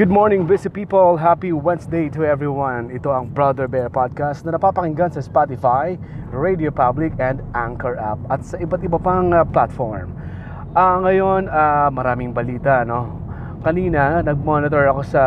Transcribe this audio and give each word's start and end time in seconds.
Good 0.00 0.08
morning, 0.08 0.48
busy 0.48 0.72
people. 0.72 1.20
Happy 1.20 1.52
Wednesday 1.52 2.08
to 2.16 2.24
everyone. 2.24 2.88
Ito 2.88 3.12
ang 3.12 3.36
Brother 3.36 3.68
Bear 3.68 3.92
Podcast 3.92 4.48
na 4.48 4.56
napapakinggan 4.56 5.12
sa 5.12 5.20
Spotify, 5.20 6.00
Radio 6.32 6.72
Public, 6.72 7.12
and 7.20 7.44
Anchor 7.52 8.00
app 8.00 8.16
at 8.32 8.40
sa 8.40 8.56
iba't 8.56 8.80
iba 8.80 8.96
pang 8.96 9.28
uh, 9.28 9.44
platform. 9.44 10.16
Ah, 10.72 11.04
ngayon, 11.04 11.52
ah, 11.52 11.92
maraming 11.92 12.32
balita, 12.32 12.80
no? 12.80 13.12
Kanina, 13.60 14.24
nag-monitor 14.24 14.88
ako 14.88 15.04
sa 15.04 15.22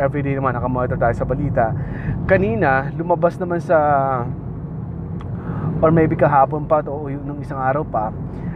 everyday 0.00 0.32
naman, 0.32 0.56
nakamonitor 0.56 0.96
tayo 0.96 1.12
sa 1.12 1.28
balita. 1.28 1.76
Kanina, 2.24 2.88
lumabas 2.96 3.36
naman 3.36 3.60
sa 3.60 3.76
or 5.84 5.92
maybe 5.92 6.16
kahapon 6.16 6.64
pa 6.64 6.80
o 6.88 7.12
yung 7.12 7.28
nung 7.28 7.44
isang 7.44 7.60
araw 7.60 7.84
pa, 7.84 8.08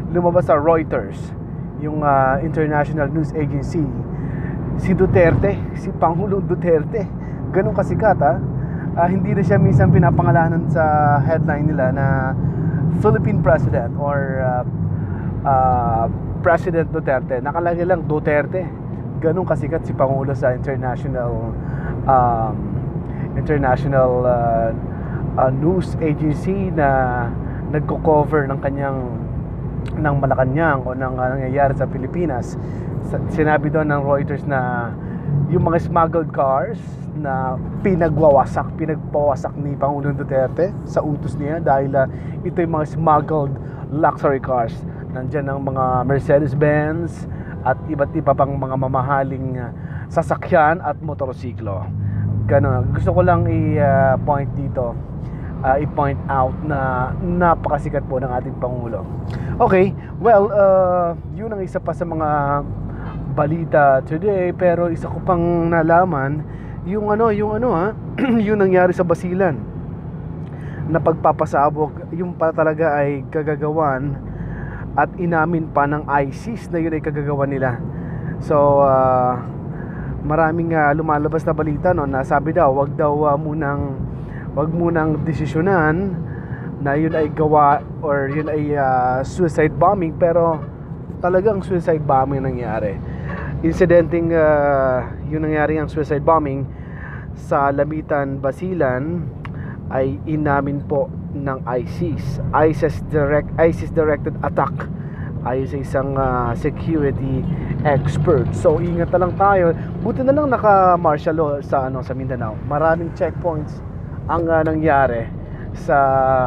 lumabas 0.08 0.48
sa 0.48 0.56
Reuters, 0.56 1.20
yung 1.84 2.00
ah, 2.00 2.40
international 2.40 3.12
news 3.12 3.28
agency, 3.36 3.84
si 4.78 4.94
Duterte, 4.94 5.58
si 5.78 5.90
Pangulong 5.94 6.42
Duterte. 6.46 7.06
Ganun 7.50 7.74
kasikat 7.74 8.18
ha. 8.22 8.34
Ah, 8.98 9.06
hindi 9.06 9.30
na 9.30 9.42
siya 9.46 9.62
minsan 9.62 9.94
pinapangalanan 9.94 10.66
sa 10.70 11.16
headline 11.22 11.70
nila 11.70 11.94
na 11.94 12.06
Philippine 12.98 13.38
President 13.42 13.94
or 13.98 14.42
ah, 14.42 14.64
ah, 15.46 16.04
President 16.42 16.90
Duterte. 16.90 17.38
Nakalagay 17.42 17.86
lang 17.86 18.06
Duterte. 18.06 18.66
Ganun 19.18 19.46
kasikat 19.46 19.82
si 19.82 19.94
Pangulo 19.94 20.30
sa 20.34 20.54
international 20.54 21.54
um, 22.06 22.54
international 23.38 24.10
ah, 24.26 24.70
ah, 25.38 25.50
news 25.50 25.94
agency 26.02 26.70
na 26.74 26.88
nagko-cover 27.70 28.48
ng 28.48 28.58
kanyang 28.58 28.98
ng 29.98 30.14
Malacanang 30.18 30.84
o 30.84 30.94
ng 30.94 31.14
uh, 31.16 31.28
nangyayari 31.38 31.74
sa 31.74 31.86
Pilipinas. 31.86 32.54
Sinabi 33.32 33.70
doon 33.70 33.88
ng 33.88 34.02
Reuters 34.02 34.44
na 34.44 34.92
yung 35.48 35.64
mga 35.68 35.78
smuggled 35.88 36.30
cars 36.32 36.80
na 37.18 37.56
pinagwawasak, 37.82 38.68
pinagpawasak 38.78 39.52
ni 39.58 39.74
Pangulong 39.74 40.14
Duterte 40.14 40.70
sa 40.86 41.02
utos 41.02 41.34
niya 41.34 41.58
dahil 41.58 41.90
ah, 41.98 42.06
ito 42.46 42.58
yung 42.62 42.78
mga 42.78 42.86
smuggled 42.94 43.52
luxury 43.90 44.38
cars. 44.38 44.74
Nandiyan 45.12 45.48
ang 45.50 45.60
mga 45.64 46.04
Mercedes-Benz 46.04 47.26
at 47.66 47.76
iba't 47.90 48.12
iba 48.14 48.32
pang 48.36 48.54
mga 48.54 48.76
mamahaling 48.76 49.58
ah, 49.58 49.72
sasakyan 50.12 50.78
at 50.84 51.00
motorsiklo. 51.00 51.84
Ganun. 52.48 52.96
Gusto 52.96 53.12
ko 53.12 53.20
lang 53.20 53.44
i-point 53.44 54.48
dito 54.56 54.96
uh, 55.62 55.76
i-point 55.78 56.18
out 56.30 56.54
na 56.62 57.10
napakasikat 57.18 58.04
po 58.06 58.22
ng 58.22 58.30
ating 58.30 58.54
Pangulo. 58.62 59.02
Okay, 59.58 59.90
well, 60.22 60.50
uh, 60.54 61.18
yun 61.34 61.50
ang 61.50 61.62
isa 61.62 61.82
pa 61.82 61.90
sa 61.90 62.06
mga 62.06 62.28
balita 63.38 64.02
today 64.02 64.50
pero 64.50 64.90
isa 64.90 65.06
ko 65.06 65.22
pang 65.22 65.70
nalaman 65.70 66.42
yung 66.82 67.14
ano, 67.14 67.30
yung 67.30 67.62
ano 67.62 67.68
ha, 67.70 67.94
yung 68.46 68.58
nangyari 68.58 68.90
sa 68.90 69.06
Basilan 69.06 69.54
na 70.88 70.98
pagpapasabog, 70.98 72.10
yung 72.16 72.34
pa 72.34 72.50
talaga 72.50 72.98
ay 72.98 73.22
kagagawan 73.30 74.16
at 74.98 75.12
inamin 75.20 75.70
pa 75.70 75.86
ng 75.86 76.08
ISIS 76.26 76.66
na 76.72 76.80
yun 76.80 76.96
ay 76.96 77.02
kagagawan 77.04 77.52
nila. 77.52 77.76
So, 78.40 78.82
uh, 78.82 79.36
maraming 80.24 80.72
uh, 80.74 80.90
lumalabas 80.96 81.44
na 81.44 81.54
balita 81.54 81.94
no 81.94 82.08
na 82.08 82.26
sabi 82.26 82.56
daw 82.56 82.74
wag 82.74 82.96
daw 82.98 83.14
uh, 83.28 83.38
munang 83.38 83.94
wag 84.56 84.72
munang 84.74 85.22
desisyonan 85.22 86.16
na 86.82 86.98
yun 86.98 87.14
ay 87.14 87.30
gawa 87.30 87.84
or 88.02 88.26
yun 88.26 88.50
ay 88.50 88.74
uh, 88.74 89.22
suicide 89.22 89.74
bombing 89.78 90.16
pero 90.18 90.58
talagang 91.22 91.62
suicide 91.62 92.02
bombing 92.02 92.42
nangyari 92.42 92.98
incidenting 93.62 94.30
uh, 94.30 95.02
yun 95.26 95.42
nangyari 95.42 95.78
ang 95.78 95.90
suicide 95.90 96.22
bombing 96.22 96.62
sa 97.34 97.70
Lamitan, 97.74 98.38
Basilan 98.38 99.26
ay 99.88 100.20
inamin 100.28 100.84
po 100.84 101.08
ng 101.32 101.64
ISIS 101.64 102.42
ISIS 102.52 103.00
direct 103.08 103.48
ISIS 103.56 103.90
directed 103.90 104.36
attack 104.44 104.72
ayon 105.46 105.68
sa 105.70 105.78
isang 105.78 106.10
uh, 106.18 106.50
security 106.58 107.46
expert. 107.86 108.50
So 108.52 108.82
ingat 108.82 109.14
na 109.14 109.22
lang 109.22 109.32
tayo. 109.38 109.72
Buti 110.02 110.26
na 110.26 110.34
lang 110.34 110.50
naka 110.50 110.98
martial 110.98 111.38
law 111.38 111.50
sa 111.62 111.86
ano 111.86 112.02
sa 112.02 112.12
Mindanao. 112.12 112.58
Maraming 112.66 113.14
checkpoints 113.14 113.78
ang 114.26 114.50
uh, 114.50 114.60
nangyari 114.66 115.30
sa 115.78 115.96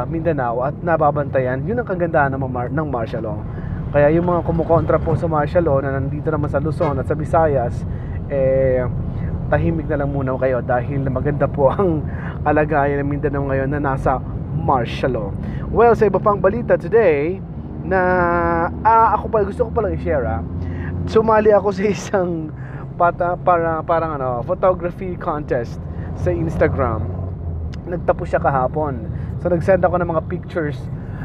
Mindanao 0.06 0.60
at 0.68 0.76
nababantayan. 0.84 1.64
Yun 1.64 1.82
ang 1.82 1.88
kagandahan 1.88 2.36
ng, 2.36 2.44
mar- 2.46 2.74
ng 2.74 2.88
martial 2.92 3.24
law. 3.26 3.40
Kaya 3.92 4.08
yung 4.16 4.24
mga 4.24 4.48
kumukontra 4.48 4.98
po 5.04 5.20
sa 5.20 5.28
martial 5.28 5.68
law 5.68 5.84
na 5.84 6.00
nandito 6.00 6.32
naman 6.32 6.48
sa 6.48 6.64
Luzon 6.64 6.96
at 6.96 7.12
sa 7.12 7.16
Visayas 7.16 7.84
eh 8.32 8.88
tahimik 9.52 9.92
na 9.92 10.00
lang 10.00 10.16
muna 10.16 10.40
kayo 10.40 10.64
dahil 10.64 11.04
maganda 11.12 11.44
po 11.44 11.68
ang 11.76 12.00
kalagayan 12.48 13.04
ng 13.04 13.10
Mindanao 13.12 13.52
ngayon 13.52 13.68
na 13.76 13.84
nasa 13.84 14.24
martial 14.56 15.12
law. 15.12 15.30
Well, 15.68 15.92
sa 16.00 16.08
iba 16.08 16.24
pang 16.24 16.40
balita 16.40 16.80
today, 16.80 17.44
na 17.84 18.00
ah, 18.88 19.18
ako 19.20 19.26
pa 19.28 19.44
gusto 19.44 19.68
ko 19.68 19.70
palang 19.76 20.00
i-share 20.00 20.24
ah. 20.24 20.42
Sumali 21.10 21.52
ako 21.52 21.76
sa 21.76 21.84
isang 21.84 22.54
pata, 22.96 23.36
para 23.36 23.84
parang 23.84 24.16
ano, 24.16 24.40
photography 24.48 25.20
contest 25.20 25.82
sa 26.16 26.32
Instagram. 26.32 27.04
Nagtapos 27.90 28.30
siya 28.32 28.40
kahapon. 28.40 29.10
So 29.44 29.50
nag-send 29.50 29.84
ako 29.84 30.00
ng 30.00 30.10
mga 30.16 30.24
pictures 30.30 30.78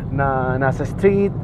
na 0.08 0.56
nasa 0.56 0.82
street, 0.88 1.34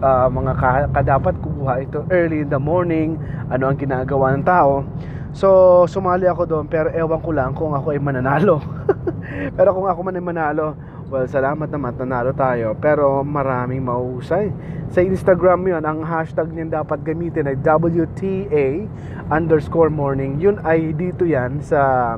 ah, 0.00 0.28
mga 0.28 0.52
ka, 0.56 0.70
kadapat 0.90 1.34
kukuha 1.40 1.72
ito 1.84 2.04
early 2.12 2.44
in 2.44 2.50
the 2.50 2.60
morning, 2.60 3.20
ano 3.52 3.70
ang 3.70 3.78
ginagawa 3.78 4.34
ng 4.36 4.44
tao. 4.44 4.84
So 5.30 5.86
sumali 5.86 6.26
ako 6.26 6.42
doon 6.42 6.66
pero 6.66 6.90
ewan 6.90 7.22
ko 7.22 7.30
lang 7.30 7.54
kung 7.54 7.72
ako 7.72 7.94
ay 7.94 8.00
mananalo. 8.02 8.58
pero 9.56 9.70
kung 9.70 9.86
ako 9.86 10.00
man 10.02 10.18
ay 10.18 10.24
manalo, 10.24 10.74
Well, 11.10 11.26
salamat 11.26 11.74
naman, 11.74 11.98
nanalo 11.98 12.30
tayo. 12.30 12.78
Pero 12.78 13.26
maraming 13.26 13.82
mahusay. 13.82 14.54
Sa 14.94 15.02
Instagram 15.02 15.66
yun, 15.66 15.82
ang 15.82 16.06
hashtag 16.06 16.54
niyan 16.54 16.70
dapat 16.70 17.02
gamitin 17.02 17.50
ay 17.50 17.58
WTA 17.66 18.86
underscore 19.26 19.90
morning. 19.90 20.38
Yun 20.38 20.62
ay 20.62 20.94
dito 20.94 21.26
yan 21.26 21.58
sa, 21.66 22.14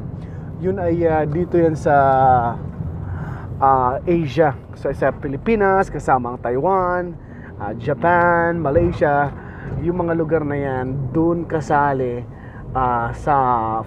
yun 0.60 0.76
ay 0.76 1.09
uh, 1.09 1.25
dito 1.25 1.56
yan 1.56 1.72
sa 1.72 1.97
uh, 3.56 3.97
Asia. 4.04 4.53
So 4.76 4.93
sa 4.93 5.09
Pilipinas, 5.09 5.88
kasama 5.88 6.37
ang 6.37 6.38
Taiwan, 6.44 7.16
uh, 7.62 7.73
Japan, 7.78 8.59
Malaysia. 8.59 9.31
Yung 9.87 10.03
mga 10.03 10.19
lugar 10.19 10.43
na 10.43 10.59
yan, 10.59 11.15
dun 11.15 11.47
kasali 11.47 12.27
uh, 12.75 13.15
sa 13.15 13.37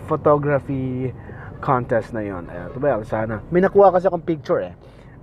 photography 0.07 1.11
contest 1.59 2.15
na 2.15 2.23
yon. 2.23 2.47
Ayan, 2.47 2.71
well, 2.79 3.03
sana. 3.03 3.43
May 3.51 3.59
nakuha 3.59 3.91
kasi 3.91 4.07
akong 4.07 4.23
picture 4.23 4.63
eh 4.63 4.73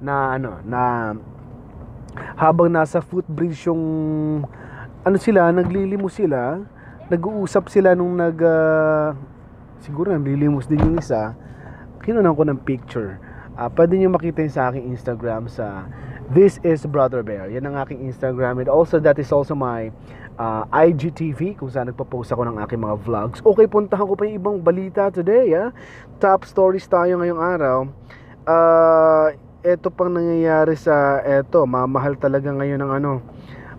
na 0.02 0.34
ano 0.34 0.58
na 0.66 1.14
habang 2.34 2.66
nasa 2.66 2.98
footbridge 2.98 3.70
yung 3.70 3.82
ano 5.06 5.16
sila 5.16 5.54
naglilimos 5.54 6.18
sila 6.18 6.58
nag-uusap 7.06 7.70
sila 7.70 7.94
nung 7.94 8.18
nag 8.18 8.34
uh, 8.42 9.14
siguro 9.78 10.10
naglilimos 10.10 10.66
din 10.66 10.82
yung 10.82 10.98
isa 10.98 11.38
kinunan 12.02 12.34
ko 12.34 12.42
ng 12.42 12.58
picture 12.66 13.22
uh, 13.54 13.70
pwede 13.70 13.94
nyo 13.94 14.10
makita 14.10 14.42
yun 14.42 14.52
sa 14.52 14.74
aking 14.74 14.90
Instagram 14.90 15.46
sa 15.46 15.86
This 16.32 16.56
is 16.64 16.88
Brother 16.88 17.20
Bear 17.20 17.52
yan 17.52 17.68
ang 17.68 17.76
aking 17.76 18.08
Instagram 18.08 18.64
and 18.64 18.72
also 18.72 18.96
that 19.04 19.20
is 19.20 19.28
also 19.28 19.52
my 19.52 19.92
uh, 20.40 20.64
IGTV 20.72 21.60
kung 21.60 21.68
saan 21.68 21.92
nagpa-post 21.92 22.32
ako 22.32 22.48
ng 22.48 22.56
aking 22.64 22.80
mga 22.80 22.96
vlogs 23.04 23.44
okay 23.44 23.68
puntahan 23.68 24.08
ko 24.08 24.16
pa 24.16 24.24
yung 24.24 24.36
ibang 24.40 24.56
balita 24.64 25.12
today 25.12 25.52
ha? 25.52 25.68
top 26.16 26.48
stories 26.48 26.88
tayo 26.88 27.20
ngayong 27.20 27.36
araw 27.36 27.84
uh, 28.48 29.28
eto 29.62 29.94
pang 29.94 30.10
nangyayari 30.10 30.74
sa 30.74 31.22
eto, 31.22 31.62
mamahal 31.68 32.18
talaga 32.18 32.50
ngayon 32.50 32.82
ng 32.82 32.92
ano, 32.98 33.22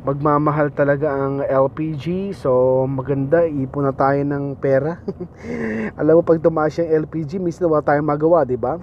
magmamahal 0.08 0.72
talaga 0.72 1.12
ang 1.12 1.44
LPG. 1.44 2.32
So, 2.36 2.84
maganda, 2.88 3.44
ipon 3.44 3.88
na 3.88 3.92
tayo 3.92 4.20
ng 4.24 4.56
pera. 4.64 5.04
Alam 6.00 6.20
mo, 6.20 6.22
pag 6.24 6.40
tumaas 6.40 6.80
yung 6.80 7.08
LPG, 7.08 7.40
minsan 7.40 7.68
wala 7.68 7.84
tayong 7.84 8.08
magawa, 8.08 8.48
di 8.48 8.56
ba? 8.56 8.80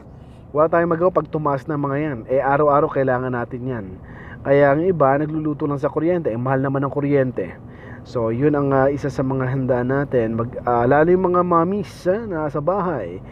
Wala 0.50 0.66
tayong 0.66 0.90
magawa 0.98 1.14
pag 1.14 1.30
tumaas 1.30 1.62
na 1.70 1.78
mga 1.78 1.96
yan. 2.02 2.18
Eh, 2.26 2.42
araw-araw 2.42 2.90
kailangan 2.90 3.30
natin 3.30 3.62
yan. 3.62 3.86
Kaya 4.42 4.74
ang 4.74 4.82
iba, 4.82 5.14
nagluluto 5.14 5.62
lang 5.70 5.78
sa 5.78 5.86
kuryente. 5.86 6.26
Eh, 6.26 6.40
mahal 6.40 6.58
naman 6.58 6.82
ang 6.82 6.90
kuryente. 6.90 7.54
So, 8.02 8.34
yun 8.34 8.58
ang 8.58 8.74
uh, 8.74 8.90
isa 8.90 9.12
sa 9.12 9.22
mga 9.22 9.46
handa 9.46 9.78
natin. 9.86 10.34
Mag, 10.34 10.50
uh, 10.66 10.90
lalo 10.90 11.06
yung 11.06 11.30
mga 11.30 11.46
mommies 11.46 11.92
uh, 12.10 12.26
na 12.26 12.50
sa 12.50 12.58
bahay 12.58 13.22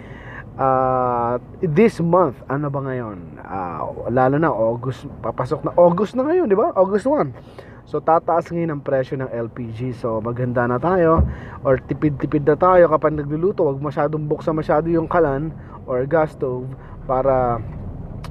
uh, 0.58 1.42
this 1.62 2.02
month, 2.02 2.38
ano 2.50 2.68
ba 2.68 2.80
ngayon? 2.82 3.18
Uh, 3.38 4.10
lalo 4.10 4.36
na 4.36 4.50
August, 4.50 5.06
papasok 5.18 5.64
na 5.64 5.72
August 5.78 6.18
na 6.18 6.26
ngayon, 6.26 6.50
di 6.50 6.58
ba? 6.58 6.74
August 6.74 7.06
1. 7.06 7.67
So 7.88 8.04
tataas 8.04 8.52
ngayon 8.52 8.68
ang 8.68 8.82
presyo 8.84 9.16
ng 9.16 9.32
LPG. 9.32 9.96
So 9.96 10.20
maganda 10.20 10.68
na 10.68 10.76
tayo 10.76 11.24
or 11.64 11.80
tipid-tipid 11.80 12.44
na 12.44 12.52
tayo 12.52 12.84
kapag 12.92 13.16
nagluluto. 13.16 13.64
Huwag 13.64 13.80
masyadong 13.80 14.28
buksan 14.28 14.52
masyado 14.52 14.92
yung 14.92 15.08
kalan 15.08 15.48
or 15.88 16.04
gas 16.04 16.36
stove 16.36 16.68
para 17.08 17.56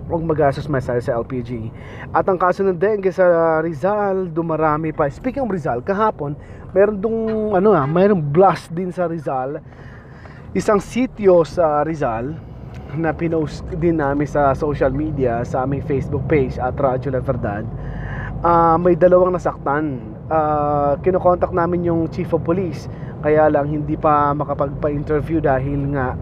huwag 0.05 0.21
magastos 0.21 0.69
masyado 0.69 1.01
sa 1.01 1.17
LPG. 1.17 1.73
At 2.13 2.29
ang 2.29 2.37
kaso 2.37 2.61
ng 2.61 2.77
dengue 2.77 3.09
sa 3.09 3.57
Rizal, 3.65 4.29
dumarami 4.29 4.93
pa. 4.93 5.09
Speaking 5.09 5.41
of 5.41 5.49
Rizal, 5.49 5.81
kahapon, 5.81 6.37
meron 6.69 7.01
dong 7.01 7.17
ano 7.57 7.73
ah, 7.73 7.89
mayroong 7.89 8.21
blast 8.21 8.69
din 8.69 8.93
sa 8.93 9.09
Rizal 9.09 9.57
isang 10.53 10.77
sityo 10.77 11.41
sa 11.41 11.81
Rizal 11.81 12.37
na 12.93 13.09
pinost 13.09 13.65
din 13.81 13.97
namin 13.97 14.29
sa 14.29 14.53
social 14.53 14.93
media 14.93 15.41
sa 15.41 15.65
aming 15.65 15.81
Facebook 15.81 16.23
page 16.29 16.55
at 16.61 16.77
Radyo 16.77 17.09
La 17.09 17.25
Verdad 17.25 17.65
uh, 18.43 18.75
may 18.77 18.93
dalawang 18.97 19.33
nasaktan. 19.33 20.01
Uh, 20.27 20.99
kinokontak 21.01 21.55
namin 21.55 21.87
yung 21.87 22.11
chief 22.11 22.29
of 22.35 22.43
police. 22.43 22.91
Kaya 23.23 23.49
lang 23.49 23.71
hindi 23.71 23.95
pa 23.97 24.35
makapagpa-interview 24.35 25.41
dahil 25.41 25.95
nga 25.95 26.13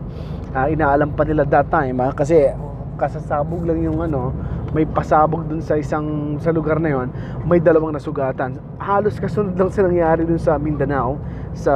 uh, 0.55 0.67
inaalam 0.71 1.11
pa 1.11 1.27
nila 1.27 1.43
that 1.43 1.67
time 1.67 1.99
ha? 1.99 2.15
kasi 2.15 2.47
kasasabog 2.95 3.67
lang 3.67 3.83
yung 3.83 3.99
ano 3.99 4.31
may 4.71 4.87
pasabog 4.87 5.43
dun 5.51 5.59
sa 5.59 5.75
isang 5.75 6.39
sa 6.39 6.51
lugar 6.51 6.79
na 6.79 6.91
yon 6.91 7.07
may 7.43 7.59
dalawang 7.59 7.95
nasugatan. 7.95 8.59
Halos 8.79 9.19
kasunod 9.19 9.55
lang 9.55 9.71
sa 9.71 9.83
nangyari 9.83 10.23
dun 10.23 10.39
sa 10.39 10.55
Mindanao 10.59 11.19
sa 11.55 11.73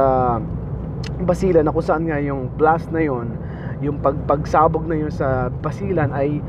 Basilan 1.20 1.68
na 1.68 1.72
kung 1.72 1.84
saan 1.84 2.08
nga 2.08 2.16
yung 2.20 2.48
blast 2.56 2.88
na 2.92 3.04
yon 3.04 3.36
yung 3.84 4.00
pagpagsabog 4.00 4.84
na 4.88 4.96
yun 4.96 5.12
sa 5.12 5.48
Basilan 5.60 6.12
ay 6.12 6.40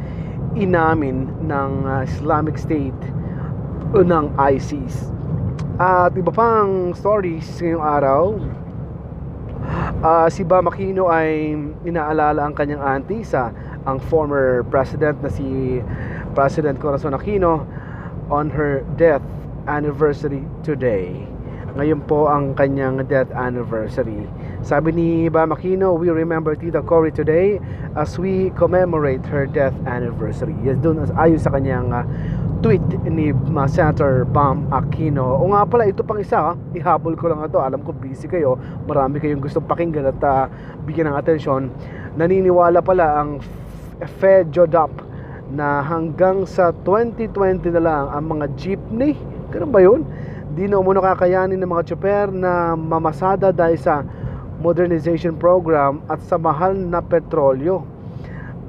inamin 0.55 1.27
ng 1.47 1.71
Islamic 2.03 2.59
State 2.59 2.99
ng 3.91 4.31
ISIS 4.39 5.11
at 5.75 6.15
iba 6.15 6.31
pang 6.31 6.95
stories 6.95 7.43
ngayong 7.59 7.83
araw 7.83 8.21
uh, 9.99 10.27
si 10.31 10.47
Bam 10.47 10.71
Aquino 10.71 11.11
ay 11.11 11.59
inaalala 11.83 12.47
ang 12.47 12.55
kanyang 12.55 12.79
auntie 12.79 13.27
sa 13.27 13.51
ang 13.83 13.99
former 13.99 14.63
president 14.71 15.19
na 15.19 15.27
si 15.27 15.79
President 16.31 16.79
Corazon 16.79 17.17
Aquino 17.17 17.67
on 18.31 18.47
her 18.47 18.85
death 18.95 19.25
anniversary 19.67 20.47
today. 20.63 21.11
Ngayon 21.75 21.99
po 22.07 22.31
ang 22.31 22.55
kanyang 22.55 23.03
death 23.07 23.29
anniversary. 23.35 24.27
Sabi 24.61 24.93
ni 24.93 25.25
Bam 25.25 25.49
Aquino, 25.49 25.97
we 25.97 26.13
remember 26.13 26.53
Tita 26.53 26.85
Cory 26.85 27.09
today 27.09 27.57
as 27.97 28.21
we 28.21 28.53
commemorate 28.53 29.25
her 29.25 29.49
death 29.49 29.73
anniversary. 29.89 30.53
Yes, 30.61 30.77
doon 30.85 31.01
ayon 31.17 31.41
sa 31.41 31.49
kanyang 31.49 31.89
uh, 31.89 32.05
tweet 32.61 32.85
ni 33.09 33.33
uh, 33.33 33.65
Senator 33.65 34.21
Bam 34.21 34.69
Aquino. 34.69 35.41
O 35.41 35.49
nga 35.49 35.65
pala, 35.65 35.89
ito 35.89 36.05
pang 36.05 36.21
isa, 36.21 36.53
uh, 36.53 36.77
ihabol 36.77 37.17
ko 37.17 37.33
lang 37.33 37.41
ito. 37.41 37.57
Alam 37.57 37.81
ko 37.81 37.89
busy 37.89 38.29
kayo, 38.29 38.53
marami 38.85 39.17
kayong 39.17 39.41
gustong 39.41 39.65
pakinggan 39.65 40.13
at 40.13 40.21
uh, 40.21 40.45
bigyan 40.85 41.09
ng 41.09 41.17
atensyon. 41.17 41.73
Naniniwala 42.13 42.85
pala 42.85 43.17
ang 43.17 43.41
FEDJODAP 44.21 44.93
na 45.57 45.81
hanggang 45.81 46.45
sa 46.45 46.69
2020 46.85 47.65
na 47.73 47.81
lang 47.81 48.03
ang 48.13 48.25
mga 48.29 48.45
jeepney, 48.61 49.17
ganun 49.49 49.73
ba 49.73 49.81
yun? 49.81 50.05
Di 50.53 50.69
na 50.69 50.77
umuno 50.77 51.01
kakayanin 51.01 51.57
ng 51.57 51.71
mga 51.73 51.83
tsoper 51.89 52.29
na 52.29 52.77
mamasada 52.77 53.49
dahil 53.49 53.81
sa 53.81 54.05
modernization 54.61 55.35
program 55.35 56.05
at 56.05 56.21
sa 56.21 56.37
mahal 56.37 56.77
na 56.77 57.01
petrolyo. 57.01 57.83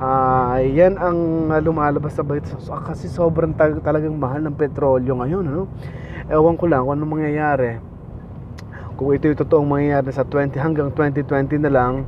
Uh, 0.03 0.59
yan 0.67 0.99
ang 0.99 1.47
lumalabas 1.63 2.19
sa 2.19 2.27
balita 2.27 2.59
so, 2.59 2.75
kasi 2.83 3.07
sobrang 3.07 3.55
tal- 3.55 3.79
talagang 3.87 4.19
mahal 4.19 4.43
ng 4.43 4.57
petrolyo 4.59 5.15
ngayon 5.15 5.47
ano? 5.47 5.71
ewan 6.27 6.59
ko 6.59 6.67
lang 6.67 6.83
kung 6.83 6.99
anong 6.99 7.13
mangyayari 7.23 7.79
kung 8.99 9.15
ito 9.15 9.31
yung 9.31 9.39
totoong 9.39 9.69
mangyayari 9.79 10.11
sa 10.11 10.27
20 10.27 10.59
hanggang 10.59 10.91
2020 10.91 11.55
na 11.63 11.71
lang 11.71 12.03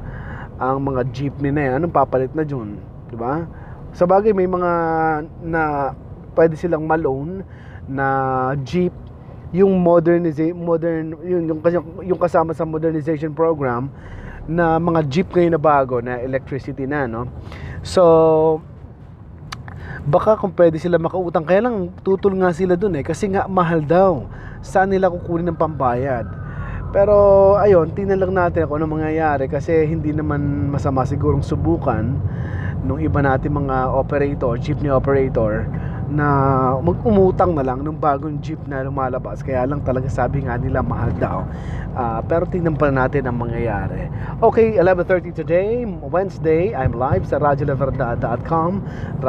ang 0.58 0.82
mga 0.82 1.06
jeepney 1.14 1.54
na 1.54 1.70
yan 1.70 1.72
anong 1.78 1.94
papalit 1.94 2.34
na 2.34 2.42
dyan 2.42 2.82
di 3.10 3.14
ba 3.14 3.46
sa 3.94 4.10
bagay 4.10 4.34
may 4.34 4.50
mga 4.50 4.72
na 5.46 5.94
pwede 6.34 6.58
silang 6.58 6.90
malone 6.90 7.46
na 7.86 8.06
jeep 8.66 8.90
yung 9.54 9.78
modernization 9.78 10.58
modern 10.58 11.14
yung, 11.22 11.42
yung 11.46 11.58
yung 12.02 12.18
kasama 12.18 12.50
sa 12.50 12.66
modernization 12.66 13.30
program 13.30 13.86
na 14.50 14.82
mga 14.82 15.00
jeep 15.06 15.28
ngayon 15.30 15.54
na 15.54 15.62
bago 15.62 16.02
na 16.02 16.18
electricity 16.18 16.90
na 16.90 17.06
no? 17.06 17.30
So 17.86 18.02
baka 20.04 20.36
kung 20.36 20.52
pwede 20.58 20.76
sila 20.82 20.98
makautang 20.98 21.46
kaya 21.46 21.64
lang 21.64 21.94
tutol 22.02 22.34
nga 22.36 22.50
sila 22.52 22.74
dun 22.76 22.98
eh. 22.98 23.04
Kasi 23.06 23.30
nga 23.30 23.48
mahal 23.48 23.80
daw. 23.80 24.26
Saan 24.60 24.92
nila 24.92 25.08
kukunin 25.08 25.48
ng 25.52 25.60
pambayad? 25.60 26.26
Pero 26.90 27.14
ayun 27.56 27.94
tingnan 27.94 28.20
lang 28.20 28.32
natin 28.34 28.66
kung 28.66 28.82
ano 28.82 28.90
mangyayari 28.90 29.46
kasi 29.46 29.86
hindi 29.86 30.10
naman 30.10 30.70
masama 30.70 31.06
sigurong 31.06 31.42
subukan 31.42 32.04
nung 32.84 33.00
iba 33.00 33.22
natin 33.24 33.54
mga 33.54 33.96
operator, 33.96 34.60
jeepney 34.60 34.92
operator 34.92 35.66
na 36.14 36.28
mag-umutang 36.78 37.58
na 37.58 37.66
lang 37.66 37.82
ng 37.82 37.98
bagong 37.98 38.38
jeep 38.38 38.62
na 38.70 38.86
lumalabas. 38.86 39.42
Kaya 39.42 39.66
lang 39.66 39.82
talaga 39.82 40.06
sabi 40.06 40.46
nga 40.46 40.54
nila 40.54 40.80
mahal 40.80 41.10
daw. 41.18 41.42
Uh, 41.94 42.22
pero 42.30 42.46
tingnan 42.46 42.78
pa 42.78 42.94
natin 42.94 43.26
ang 43.26 43.34
mangyayari. 43.38 44.06
Okay 44.38 44.78
11.30 44.78 45.34
today 45.34 45.82
Wednesday. 46.06 46.70
I'm 46.70 46.94
live 46.94 47.26
sa 47.26 47.42
La 47.42 47.52
Verdad 47.54 48.22
1350 48.22 49.26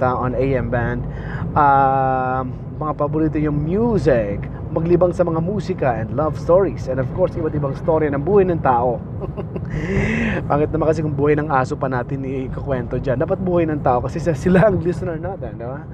on 0.00 0.32
AM 0.32 0.66
band. 0.72 1.04
Uh, 1.52 2.48
mga 2.80 2.92
paborito 2.98 3.36
yung 3.38 3.60
music 3.62 4.42
maglibang 4.74 5.14
sa 5.14 5.22
mga 5.22 5.38
musika 5.38 5.94
and 6.02 6.18
love 6.18 6.34
stories 6.34 6.90
and 6.90 6.98
of 6.98 7.06
course 7.14 7.30
iba't 7.38 7.54
ibang 7.54 7.72
story 7.78 8.10
ng 8.10 8.18
buhay 8.26 8.42
ng 8.50 8.58
tao. 8.58 8.98
Pangit 10.50 10.74
naman 10.74 10.90
kasi 10.90 11.00
kung 11.06 11.14
buhay 11.14 11.38
ng 11.38 11.46
aso 11.48 11.78
pa 11.78 11.86
natin 11.86 12.26
ikukwento 12.26 12.98
dyan. 12.98 13.22
Dapat 13.22 13.38
buhay 13.38 13.70
ng 13.70 13.80
tao 13.86 14.02
kasi 14.02 14.18
sila 14.44 14.66
ang 14.66 14.82
listener 14.82 15.16
natin 15.22 15.54
diba? 15.54 15.86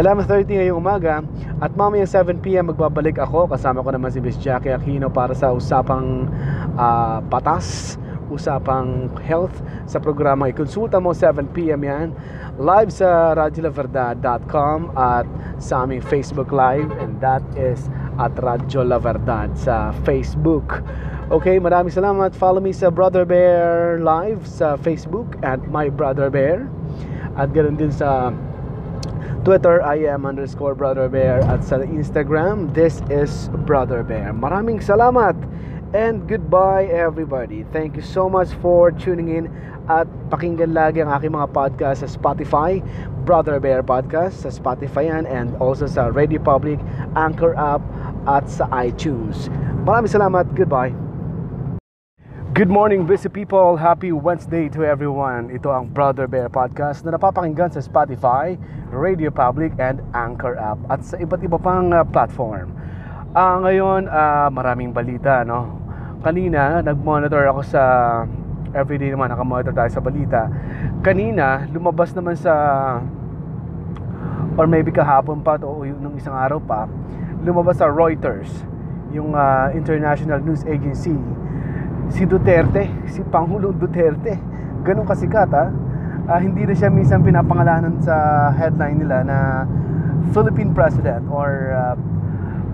alam 0.00 0.24
30 0.24 0.48
ngayong 0.48 0.80
umaga 0.80 1.20
at 1.60 1.70
mamaya 1.76 2.08
7pm 2.08 2.72
magbabalik 2.72 3.20
ako. 3.20 3.52
Kasama 3.52 3.84
ko 3.84 3.92
naman 3.92 4.08
si 4.08 4.24
Miss 4.24 4.40
Jackie 4.40 4.72
Aquino 4.72 5.12
para 5.12 5.36
sa 5.36 5.52
usapang 5.52 6.26
uh, 6.80 7.20
patas 7.28 8.00
usapang 8.32 9.12
health. 9.20 9.52
Sa 9.84 10.00
programa 10.00 10.48
ikonsulta 10.48 10.98
mo 10.98 11.12
7pm 11.12 11.80
yan. 11.84 12.08
Live 12.56 12.94
sa 12.94 13.34
radyolaverdad.com 13.36 14.94
at 14.94 15.26
sa 15.60 15.84
aming 15.84 16.00
Facebook 16.00 16.54
live. 16.54 16.88
And 17.02 17.18
that 17.20 17.42
is 17.58 17.90
at 18.18 18.34
Radyo 18.38 18.86
La 18.86 18.98
Verdad 18.98 19.54
sa 19.58 19.90
Facebook. 20.06 20.82
Okay, 21.32 21.56
maraming 21.56 21.90
salamat. 21.90 22.36
Follow 22.36 22.60
me 22.60 22.70
sa 22.70 22.92
Brother 22.92 23.24
Bear 23.24 23.96
Live 23.98 24.44
sa 24.44 24.76
Facebook 24.76 25.40
at 25.40 25.58
My 25.72 25.88
Brother 25.88 26.28
Bear. 26.28 26.68
At 27.34 27.50
ganoon 27.50 27.80
din 27.80 27.90
sa 27.90 28.30
Twitter, 29.44 29.80
I 29.84 30.08
am 30.08 30.24
underscore 30.24 30.76
Brother 30.76 31.08
Bear. 31.08 31.40
At 31.48 31.64
sa 31.64 31.80
Instagram, 31.80 32.72
this 32.72 33.00
is 33.08 33.52
Brother 33.64 34.04
Bear. 34.04 34.32
Maraming 34.36 34.84
salamat 34.84 35.36
and 35.94 36.26
goodbye 36.26 36.90
everybody. 36.90 37.62
Thank 37.70 37.94
you 37.94 38.02
so 38.02 38.28
much 38.28 38.50
for 38.58 38.90
tuning 38.90 39.30
in 39.30 39.46
at 39.86 40.10
pakinggan 40.32 40.74
lagi 40.74 41.04
ang 41.04 41.12
aking 41.12 41.36
mga 41.36 41.54
podcast 41.54 42.02
sa 42.02 42.08
Spotify, 42.10 42.82
Brother 43.22 43.62
Bear 43.62 43.84
Podcast 43.84 44.42
sa 44.42 44.50
Spotify 44.50 45.12
yan 45.12 45.24
and 45.28 45.54
also 45.62 45.86
sa 45.86 46.10
Radio 46.10 46.42
Public, 46.42 46.82
Anchor 47.14 47.54
app 47.54 47.84
at 48.24 48.48
sa 48.48 48.68
iTunes. 48.80 49.52
Maraming 49.84 50.12
salamat. 50.12 50.48
Goodbye. 50.56 50.92
Good 52.54 52.70
morning, 52.70 53.02
busy 53.02 53.26
people. 53.26 53.74
Happy 53.74 54.14
Wednesday 54.14 54.70
to 54.70 54.86
everyone. 54.86 55.50
Ito 55.50 55.74
ang 55.74 55.90
Brother 55.90 56.30
Bear 56.30 56.46
Podcast 56.46 57.02
na 57.02 57.18
napapakinggan 57.18 57.74
sa 57.74 57.82
Spotify, 57.82 58.54
Radio 58.94 59.34
Public, 59.34 59.74
and 59.82 59.98
Anchor 60.14 60.54
app 60.54 60.78
at 60.86 61.02
sa 61.02 61.18
iba't 61.18 61.42
iba 61.42 61.58
pang 61.58 61.90
uh, 61.90 62.06
platform. 62.06 62.70
Uh, 63.34 63.58
ngayon, 63.58 64.06
uh, 64.06 64.46
maraming 64.54 64.94
balita, 64.94 65.42
no? 65.42 65.82
Kanina, 66.22 66.78
nag-monitor 66.78 67.42
ako 67.50 67.66
sa 67.66 67.82
everyday 68.70 69.10
naman, 69.10 69.34
nakamonitor 69.34 69.74
tayo 69.74 69.90
sa 69.90 69.98
balita. 69.98 70.46
Kanina, 71.02 71.66
lumabas 71.74 72.14
naman 72.14 72.38
sa 72.38 72.54
or 74.54 74.70
maybe 74.70 74.94
kahapon 74.94 75.42
pa 75.42 75.58
to 75.58 75.66
o 75.66 75.82
yung 75.82 76.14
isang 76.14 76.38
araw 76.38 76.62
pa 76.62 76.86
lumabas 77.44 77.76
sa 77.78 77.86
Reuters, 77.86 78.48
yung 79.12 79.36
uh, 79.36 79.68
international 79.76 80.40
news 80.40 80.64
agency, 80.64 81.14
si 82.08 82.24
Duterte, 82.24 82.88
si 83.12 83.20
Pangulong 83.28 83.76
Duterte. 83.76 84.40
Ganun 84.82 85.04
kasikat 85.04 85.52
ha. 85.52 85.68
Uh, 86.24 86.40
hindi 86.40 86.64
na 86.64 86.72
siya 86.72 86.88
minsan 86.88 87.20
pinapangalanan 87.20 88.00
sa 88.00 88.48
headline 88.56 89.04
nila 89.04 89.20
na 89.22 89.38
Philippine 90.32 90.72
President 90.72 91.20
or 91.28 91.76
uh, 91.76 91.96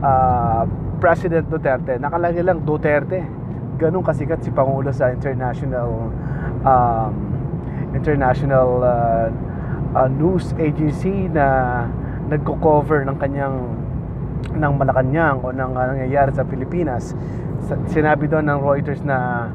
uh, 0.07 0.63
President 1.03 1.51
Duterte. 1.51 1.99
Nakalagay 1.99 2.47
lang 2.47 2.63
Duterte. 2.63 3.27
Ganun 3.75 4.07
kasikat 4.07 4.47
si 4.47 4.55
Pangulo 4.55 4.95
sa 4.95 5.11
international 5.11 6.15
um, 6.63 7.11
international 7.91 8.87
uh, 8.87 9.27
uh, 9.99 10.09
news 10.09 10.55
agency 10.63 11.27
na 11.27 11.89
nagko-cover 12.31 13.03
ng 13.03 13.17
kanyang 13.19 13.80
ng 14.51 14.73
Malacanang 14.77 15.45
o 15.45 15.53
ng 15.53 15.73
uh, 15.77 15.85
nangyayari 15.97 16.31
sa 16.33 16.45
Pilipinas. 16.45 17.13
Sinabi 17.93 18.27
doon 18.27 18.49
ng 18.51 18.59
Reuters 18.61 19.05
na 19.05 19.49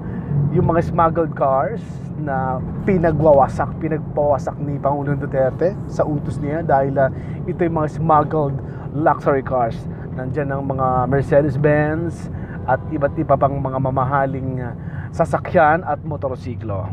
yung 0.55 0.69
mga 0.71 0.87
smuggled 0.87 1.33
cars 1.35 1.83
na 2.15 2.63
pinagwawasak, 2.87 3.75
pinagpawasak 3.81 4.55
ni 4.61 4.79
Pangulong 4.79 5.19
Duterte 5.19 5.75
sa 5.91 6.07
utos 6.07 6.39
niya 6.39 6.63
dahil 6.63 6.95
uh, 6.95 7.11
ito 7.43 7.59
yung 7.65 7.83
mga 7.83 7.89
smuggled 7.99 8.55
luxury 8.95 9.43
cars. 9.43 9.75
Nandiyan 10.15 10.47
ang 10.55 10.63
mga 10.63 11.11
Mercedes-Benz, 11.11 12.31
at 12.65 12.81
iba't 12.89 13.13
iba 13.21 13.37
pang 13.37 13.53
mga 13.61 13.77
mamahaling 13.77 14.57
uh, 14.57 14.73
sasakyan 15.13 15.85
at 15.85 16.01
motorsiklo. 16.01 16.89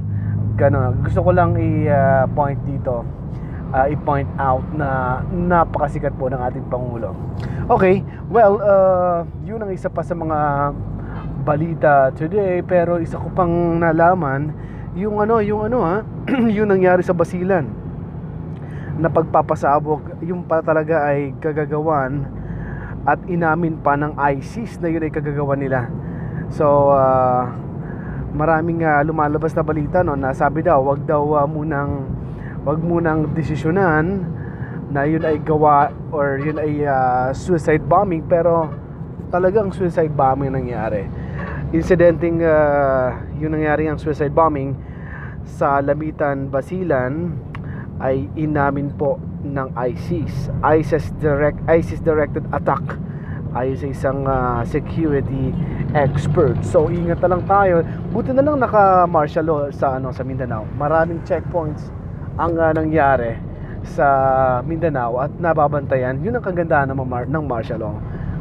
Ganon. 0.53 1.01
Gusto 1.01 1.25
ko 1.25 1.33
lang 1.33 1.57
i-point 1.57 2.61
dito, 2.69 3.09
uh, 3.73 3.87
i-point 3.89 4.29
out 4.37 4.63
na 4.77 5.21
napakasikat 5.33 6.13
po 6.21 6.29
ng 6.29 6.39
ating 6.39 6.65
Pangulo. 6.69 7.17
Okay, 7.73 8.05
well, 8.29 8.61
uh, 8.61 9.25
yun 9.43 9.65
ang 9.65 9.73
isa 9.73 9.89
pa 9.89 10.05
sa 10.05 10.13
mga 10.13 10.39
balita 11.43 12.15
today 12.15 12.63
pero 12.63 13.03
isa 13.03 13.19
ko 13.19 13.27
pang 13.35 13.81
nalaman 13.81 14.55
yung 14.95 15.19
ano, 15.19 15.41
yung 15.41 15.67
ano 15.67 15.79
ha, 15.83 15.97
yung 16.57 16.69
nangyari 16.69 17.01
sa 17.01 17.17
Basilan 17.17 17.65
na 19.01 19.09
pagpapasabog, 19.09 20.21
yung 20.21 20.45
pa 20.45 20.61
talaga 20.61 21.09
ay 21.09 21.33
kagagawan 21.41 22.29
at 23.09 23.19
inamin 23.27 23.81
pa 23.81 23.97
ng 23.97 24.15
ISIS 24.37 24.79
na 24.79 24.93
yun 24.93 25.03
ay 25.03 25.11
kagagawan 25.11 25.59
nila. 25.59 25.89
So, 26.53 26.93
uh, 26.93 27.49
maraming 28.37 28.85
uh, 28.85 29.01
lumalabas 29.03 29.57
na 29.57 29.65
balita 29.65 30.05
no, 30.05 30.15
na 30.15 30.37
sabi 30.37 30.61
daw, 30.61 30.85
wag 30.85 31.09
daw 31.09 31.25
uh, 31.41 31.49
munang 31.49 32.22
wag 32.63 32.79
munang 32.79 33.35
desisyonan 33.35 34.23
na 34.95 35.03
yun 35.03 35.25
ay 35.27 35.43
gawa 35.43 35.91
or 36.15 36.39
yun 36.39 36.63
ay 36.63 36.87
uh, 36.87 37.35
suicide 37.35 37.83
bombing 37.91 38.23
pero 38.23 38.71
talagang 39.35 39.75
suicide 39.75 40.13
bombing 40.15 40.55
nangyari. 40.55 41.09
Incidenting 41.75 42.45
uh, 42.45 43.17
yung 43.41 43.59
nangyari 43.59 43.89
ang 43.89 43.99
suicide 43.99 44.31
bombing 44.31 44.77
sa 45.43 45.83
Lamitan, 45.83 46.53
Basilan 46.53 47.35
ay 47.99 48.31
inamin 48.39 48.95
po 48.95 49.19
ng 49.43 49.75
ISIS. 49.75 50.53
ISIS 50.63 51.11
direct 51.19 51.59
ISIS 51.67 51.99
directed 51.99 52.47
attack 52.55 52.85
ayon 53.53 53.77
sa 53.77 53.89
isang 53.91 54.21
uh, 54.25 54.63
security 54.65 55.51
expert. 55.93 56.57
So 56.63 56.89
ingat 56.89 57.21
na 57.27 57.37
lang 57.37 57.43
tayo. 57.45 57.83
Buti 58.15 58.33
na 58.33 58.45
lang 58.45 58.63
naka 58.63 59.05
martial 59.05 59.45
law 59.45 59.61
sa 59.75 59.99
ano 59.99 60.15
sa 60.15 60.23
Mindanao. 60.23 60.65
Maraming 60.79 61.25
checkpoints 61.27 62.02
ang 62.39 62.53
uh, 62.57 62.73
nangyari 62.73 63.37
sa 63.83 64.07
Mindanao 64.63 65.19
at 65.21 65.33
nababantayan. 65.37 66.23
Yun 66.23 66.39
ang 66.39 66.45
kagandahan 66.45 66.89
ng, 66.93 66.99
mar- 67.03 67.29
ng 67.29 67.45
martial 67.45 67.81
law. 67.83 67.97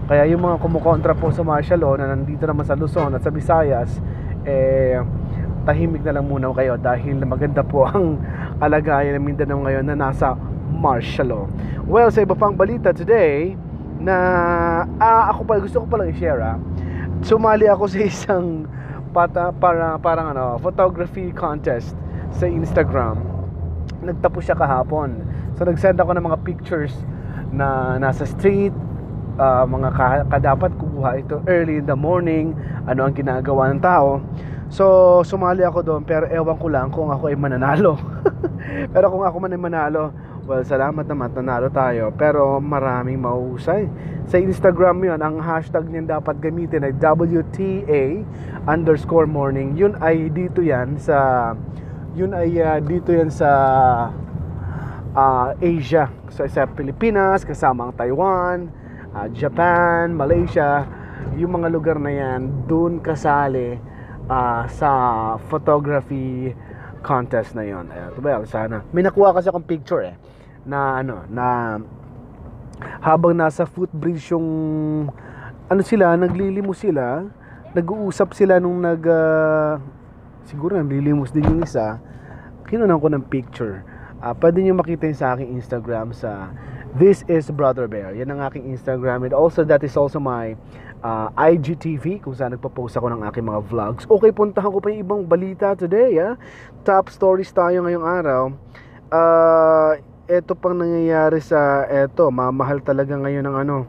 Kaya 0.05 0.27
yung 0.27 0.43
mga 0.43 0.59
kumukontra 0.59 1.13
po 1.15 1.31
sa 1.31 1.41
martial 1.41 1.81
law 1.81 1.93
na 1.95 2.11
nandito 2.11 2.43
naman 2.43 2.67
sa 2.67 2.75
Luzon 2.75 3.15
at 3.15 3.23
sa 3.23 3.31
Visayas 3.31 4.01
eh 4.43 4.97
tahimik 5.61 6.01
na 6.01 6.17
lang 6.17 6.25
muna 6.25 6.49
kayo 6.57 6.73
dahil 6.77 7.21
maganda 7.21 7.61
po 7.61 7.85
ang 7.89 8.17
kalagayan 8.57 9.21
ng 9.21 9.25
Mindanao 9.25 9.61
ngayon 9.65 9.85
na 9.87 9.95
nasa 9.95 10.33
martial 10.69 11.27
law. 11.29 11.45
Well, 11.85 12.09
sa 12.09 12.25
iba 12.25 12.33
pang 12.33 12.57
balita 12.57 12.93
today, 12.93 13.53
na 14.01 14.17
ah, 14.97 15.29
ako 15.29 15.41
pa 15.45 15.61
gusto 15.61 15.77
ko 15.85 15.85
pa 15.85 16.01
lang 16.01 16.09
i-share 16.09 16.41
ah. 16.41 16.57
Sumali 17.21 17.69
ako 17.69 17.85
sa 17.85 17.99
isang 18.09 18.65
pata, 19.13 19.53
para, 19.53 20.01
parang 20.01 20.33
ano, 20.33 20.57
photography 20.57 21.29
contest 21.29 21.93
sa 22.33 22.49
Instagram. 22.49 23.30
Nagtapos 24.01 24.41
siya 24.45 24.57
kahapon. 24.57 25.21
So 25.57 25.65
nag-send 25.65 25.97
ako 26.01 26.17
ng 26.17 26.25
mga 26.25 26.39
pictures 26.41 26.93
na 27.53 27.97
nasa 28.01 28.25
street, 28.25 28.73
uh, 29.37 29.65
mga 29.67 29.89
ka, 29.93 30.07
kadapat 30.27 30.71
kukuha 30.75 31.09
ito 31.19 31.39
early 31.47 31.79
in 31.79 31.85
the 31.85 31.95
morning, 31.95 32.55
ano 32.87 33.07
ang 33.07 33.13
ginagawa 33.13 33.71
ng 33.71 33.81
tao. 33.83 34.19
So, 34.71 35.19
sumali 35.27 35.67
ako 35.67 35.83
doon 35.83 36.01
pero 36.07 36.31
ewan 36.31 36.55
ko 36.55 36.67
lang 36.71 36.87
kung 36.95 37.11
ako 37.11 37.27
ay 37.27 37.35
mananalo. 37.35 37.99
pero 38.95 39.11
kung 39.11 39.27
ako 39.27 39.35
man 39.43 39.51
ay 39.51 39.59
manalo, 39.59 40.15
well, 40.47 40.63
salamat 40.63 41.03
naman, 41.11 41.27
nanalo 41.35 41.67
tayo. 41.67 42.15
Pero 42.15 42.63
maraming 42.63 43.19
mahusay. 43.19 43.91
Sa 44.31 44.39
Instagram 44.39 45.03
yun, 45.03 45.19
ang 45.19 45.43
hashtag 45.43 45.91
niyan 45.91 46.07
dapat 46.07 46.39
gamitin 46.39 46.87
ay 46.87 46.95
WTA 46.95 48.23
underscore 48.63 49.27
morning. 49.27 49.75
Yun 49.75 49.99
ay 49.99 50.31
dito 50.31 50.63
yan 50.63 50.95
sa, 50.95 51.51
yun 52.15 52.35
ay 52.35 52.59
uh, 52.59 52.79
dito 52.83 53.15
yan 53.15 53.31
sa 53.31 53.49
uh, 55.15 55.47
Asia. 55.59 56.11
So, 56.31 56.43
sa 56.47 56.67
Pilipinas, 56.67 57.43
kasama 57.47 57.87
ang 57.87 57.93
Taiwan, 57.95 58.67
uh, 59.15 59.27
Japan, 59.31 60.11
Malaysia, 60.15 60.87
yung 61.39 61.61
mga 61.61 61.67
lugar 61.71 61.97
na 61.99 62.11
yan, 62.11 62.67
doon 62.67 62.99
kasali 62.99 63.79
uh, 64.27 64.63
sa 64.67 64.89
photography 65.47 66.51
contest 67.01 67.57
na 67.57 67.65
yon. 67.65 67.89
Eh, 67.89 68.13
well, 68.19 68.43
sana. 68.45 68.83
May 68.93 69.01
nakuha 69.03 69.33
kasi 69.33 69.49
akong 69.49 69.65
picture 69.65 70.03
eh 70.05 70.15
na 70.61 71.01
ano, 71.01 71.25
na 71.25 71.77
habang 73.01 73.33
nasa 73.33 73.65
footbridge 73.65 74.29
yung 74.29 74.47
ano 75.65 75.81
sila, 75.81 76.13
naglilimo 76.13 76.75
sila, 76.75 77.25
nag-uusap 77.71 78.35
sila 78.35 78.59
nung 78.59 78.83
nag 78.83 79.01
uh, 79.07 79.79
siguro 80.47 80.77
naglilimos 80.77 81.33
din 81.33 81.45
yung 81.45 81.61
isa. 81.65 81.99
Kinunan 82.69 83.01
ko 83.01 83.11
ng 83.11 83.25
picture. 83.27 83.83
Uh, 84.21 84.37
pwede 84.37 84.61
nyo 84.61 84.77
makita 84.77 85.09
yun 85.09 85.17
sa 85.17 85.33
aking 85.33 85.57
Instagram 85.57 86.13
sa 86.13 86.53
This 86.91 87.23
is 87.31 87.47
Brother 87.47 87.87
Bear. 87.87 88.11
Yan 88.13 88.35
ang 88.35 88.43
aking 88.43 88.67
Instagram. 88.67 89.23
And 89.23 89.31
also, 89.31 89.63
that 89.63 89.79
is 89.81 89.95
also 89.95 90.19
my 90.19 90.59
uh, 90.99 91.31
IGTV 91.39 92.19
kung 92.19 92.35
saan 92.35 92.51
nagpo-post 92.51 92.99
ako 92.99 93.15
ng 93.15 93.23
aking 93.31 93.47
mga 93.47 93.61
vlogs. 93.71 94.03
Okay, 94.11 94.35
puntahan 94.35 94.69
ko 94.69 94.83
pa 94.83 94.91
yung 94.91 95.01
ibang 95.01 95.21
balita 95.23 95.71
today. 95.73 96.19
Ha? 96.19 96.35
Top 96.83 97.07
stories 97.07 97.47
tayo 97.55 97.87
ngayong 97.87 98.03
araw. 98.03 98.41
Uh, 99.07 99.91
ito 100.27 100.51
pang 100.55 100.75
nangyayari 100.75 101.39
sa 101.43 101.87
eto, 101.87 102.31
mamahal 102.31 102.79
talaga 102.79 103.15
ngayon 103.19 103.43
ng 103.47 103.55
ano, 103.67 103.87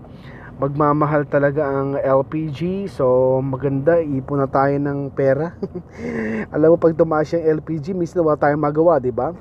magmamahal 0.62 1.26
talaga 1.26 1.66
ang 1.66 1.98
LPG. 1.98 2.86
So, 2.86 3.38
maganda, 3.42 3.98
ipon 3.98 4.38
na 4.38 4.46
tayo 4.46 4.78
ng 4.78 5.10
pera. 5.10 5.58
Alam 6.54 6.74
mo, 6.74 6.76
pag 6.78 6.94
tumaas 6.94 7.34
yung 7.34 7.42
LPG, 7.58 7.98
minsan 7.98 8.22
wala 8.22 8.38
tayong 8.38 8.62
magawa, 8.62 9.02
di 9.02 9.10
ba? 9.10 9.34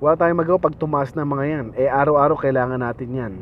Wala 0.00 0.16
tayong 0.16 0.40
magawa 0.40 0.56
pag 0.56 0.72
tumaas 0.80 1.12
na 1.12 1.28
mga 1.28 1.44
yan. 1.44 1.66
Eh, 1.76 1.92
araw-araw 1.92 2.40
kailangan 2.40 2.80
natin 2.80 3.08
yan. 3.12 3.32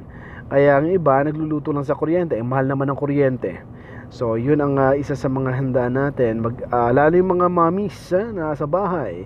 Kaya 0.50 0.82
ang 0.82 0.90
iba 0.90 1.22
nagluluto 1.22 1.70
lang 1.70 1.86
sa 1.86 1.94
kuryente, 1.94 2.34
eh 2.34 2.42
mahal 2.42 2.66
naman 2.66 2.90
ang 2.90 2.98
kuryente. 2.98 3.62
So, 4.10 4.34
yun 4.34 4.58
ang 4.58 4.74
uh, 4.74 4.98
isa 4.98 5.14
sa 5.14 5.30
mga 5.30 5.54
handa 5.54 5.86
natin. 5.86 6.42
Mag, 6.42 6.58
uh, 6.66 6.90
lalo 6.90 7.14
yung 7.14 7.38
mga 7.38 7.46
mommies 7.46 8.10
uh, 8.10 8.26
na 8.34 8.58
sa 8.58 8.66
bahay. 8.66 9.22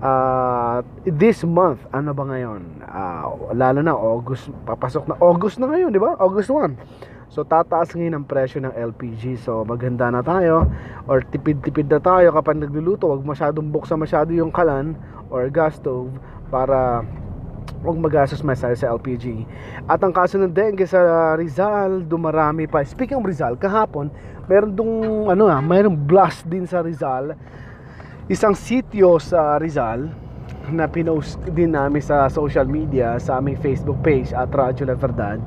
Uh, 0.00 0.80
this 1.04 1.44
month, 1.44 1.84
ano 1.92 2.16
ba 2.16 2.24
ngayon? 2.24 2.64
Uh, 2.80 3.52
lalo 3.52 3.84
na 3.84 3.92
August, 3.92 4.48
papasok 4.64 5.04
na 5.12 5.20
August 5.20 5.60
na 5.60 5.68
ngayon, 5.68 5.92
di 5.92 6.00
ba? 6.00 6.16
August 6.16 6.48
1. 6.48 7.15
So 7.26 7.42
tataas 7.42 7.92
ngayon 7.92 8.22
ang 8.22 8.26
presyo 8.26 8.62
ng 8.62 8.74
LPG. 8.74 9.42
So 9.42 9.66
maghanda 9.66 10.10
na 10.10 10.22
tayo 10.22 10.70
or 11.10 11.26
tipid-tipid 11.26 11.90
na 11.90 11.98
tayo 11.98 12.30
kapag 12.30 12.62
nagluluto. 12.62 13.10
Huwag 13.10 13.26
masyadong 13.26 13.68
buksan 13.70 13.98
masyado 13.98 14.30
yung 14.30 14.54
kalan 14.54 14.94
or 15.28 15.50
gas 15.50 15.76
stove 15.76 16.14
para 16.48 17.02
huwag 17.82 17.98
magastos 17.98 18.42
masyado 18.42 18.74
sa 18.78 18.94
LPG. 18.94 19.46
At 19.86 20.02
ang 20.02 20.14
kaso 20.14 20.38
ng 20.38 20.50
dengue 20.50 20.86
sa 20.86 21.34
Rizal, 21.34 22.06
dumarami 22.06 22.66
pa. 22.70 22.82
Speaking 22.86 23.18
of 23.18 23.26
Rizal, 23.26 23.54
kahapon, 23.58 24.10
meron 24.46 24.72
dong 24.74 24.92
ano 25.30 25.50
ah, 25.50 25.62
mayroong 25.62 25.94
blast 25.94 26.46
din 26.46 26.64
sa 26.64 26.82
Rizal. 26.82 27.34
Isang 28.26 28.54
sitio 28.58 29.18
sa 29.22 29.58
Rizal 29.58 30.10
na 30.66 30.90
pinost 30.90 31.38
din 31.54 31.74
namin 31.74 32.02
sa 32.02 32.26
social 32.26 32.66
media, 32.66 33.18
sa 33.22 33.38
aming 33.38 33.58
Facebook 33.62 34.02
page 34.02 34.34
at 34.34 34.50
Radyo 34.50 34.90
La 34.90 34.98
Verdad. 34.98 35.38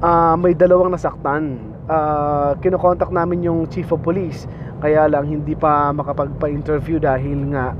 Uh, 0.00 0.32
may 0.40 0.56
dalawang 0.56 0.96
nasaktan. 0.96 1.60
Uh, 1.84 2.56
kinokontak 2.64 3.12
namin 3.12 3.44
yung 3.44 3.68
chief 3.68 3.92
of 3.92 4.00
police. 4.00 4.48
Kaya 4.80 5.04
lang 5.04 5.28
hindi 5.28 5.52
pa 5.52 5.92
makapagpa-interview 5.92 6.96
dahil 6.96 7.52
nga 7.52 7.76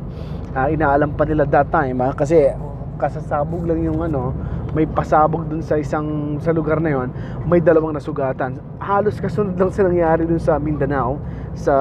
uh, 0.52 0.68
inaalam 0.68 1.16
pa 1.16 1.24
nila 1.24 1.48
that 1.48 1.72
time. 1.72 2.04
Ha? 2.04 2.12
Kasi 2.12 2.52
kasasabog 3.00 3.64
lang 3.64 3.80
yung 3.80 4.04
ano 4.04 4.36
may 4.76 4.84
pasabog 4.84 5.48
dun 5.48 5.64
sa 5.64 5.80
isang 5.80 6.36
sa 6.38 6.52
lugar 6.52 6.78
na 6.84 6.92
yon 6.92 7.08
may 7.48 7.58
dalawang 7.58 7.96
nasugatan 7.96 8.60
halos 8.76 9.16
kasunod 9.16 9.56
lang 9.56 9.72
sa 9.72 9.88
nangyari 9.88 10.28
dun 10.28 10.38
sa 10.38 10.60
Mindanao 10.60 11.16
sa 11.56 11.74